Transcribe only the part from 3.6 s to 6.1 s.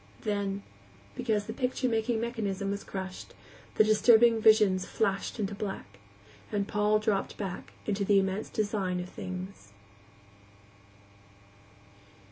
the disturbing visions flashed into black,